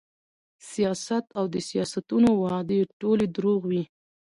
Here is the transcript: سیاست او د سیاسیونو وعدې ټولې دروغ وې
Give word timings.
سیاست 0.71 1.25
او 1.37 1.45
د 1.53 1.55
سیاسیونو 1.69 2.29
وعدې 2.41 2.79
ټولې 2.99 3.25
دروغ 3.35 3.61
وې 3.69 3.83